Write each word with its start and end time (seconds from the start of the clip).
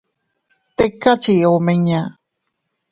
Tika 0.77 1.11
chii 1.23 1.45
omiña. 1.53 2.01